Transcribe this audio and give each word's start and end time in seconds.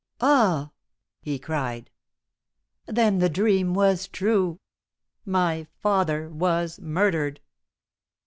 "Ah!" 0.19 0.71
he 1.19 1.37
cried. 1.37 1.91
"Then 2.87 3.19
the 3.19 3.29
dream 3.29 3.75
was 3.75 4.07
true. 4.07 4.59
My 5.27 5.67
father 5.79 6.27
was 6.31 6.79
murdered!" 6.79 7.39